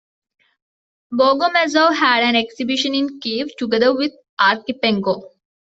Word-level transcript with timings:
Bogomazov 1.13 1.93
had 1.95 2.23
an 2.23 2.35
exhibition 2.35 2.95
in 2.95 3.19
Kiev, 3.19 3.49
together 3.55 3.93
with 3.95 4.13
Archipenko. 4.39 5.29